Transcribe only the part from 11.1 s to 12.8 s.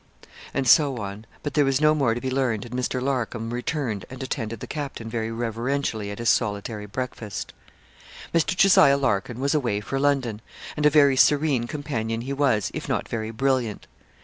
serene companion he was,